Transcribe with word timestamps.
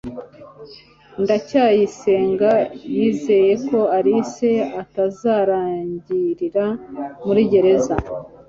ndacyayisenga 1.21 2.51
yizeye 2.95 3.53
ko 3.67 3.79
alice 3.97 4.51
atazarangirira 4.81 6.65
muri 7.25 7.41
gereza 7.51 7.95